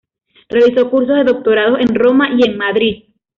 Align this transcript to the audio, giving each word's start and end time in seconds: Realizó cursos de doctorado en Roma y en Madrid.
Realizó 0.49 0.89
cursos 0.89 1.15
de 1.15 1.25
doctorado 1.25 1.77
en 1.77 1.93
Roma 1.93 2.29
y 2.35 2.43
en 2.49 2.57
Madrid. 2.57 3.03